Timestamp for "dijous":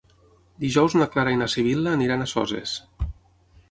0.63-0.95